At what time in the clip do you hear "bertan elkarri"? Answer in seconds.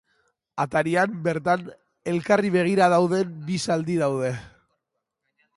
1.27-2.53